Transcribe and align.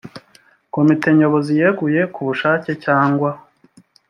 komite 0.73 1.07
nyobozi 1.19 1.51
yeguye 1.61 2.01
ku 2.13 2.19
bushake 2.27 2.71
cyangwa 2.83 3.29